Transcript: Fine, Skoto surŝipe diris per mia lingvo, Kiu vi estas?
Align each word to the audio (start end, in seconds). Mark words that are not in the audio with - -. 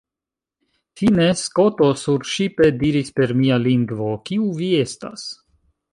Fine, 1.01 1.27
Skoto 1.41 1.89
surŝipe 2.03 2.71
diris 2.85 3.15
per 3.19 3.37
mia 3.43 3.61
lingvo, 3.69 4.09
Kiu 4.31 4.49
vi 4.63 4.71
estas? 4.87 5.29